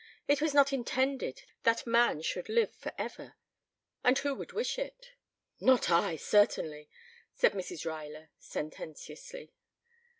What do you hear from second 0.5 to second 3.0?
not intended that man should live for